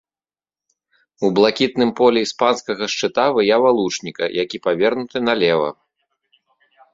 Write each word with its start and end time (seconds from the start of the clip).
У 1.27 1.29
блакітным 1.39 1.91
полі 1.99 2.23
іспанскага 2.27 2.83
шчыта 2.95 3.27
выява 3.37 3.69
лучніка, 3.81 4.23
які 4.43 4.57
павернуты 4.65 5.17
налева. 5.29 5.69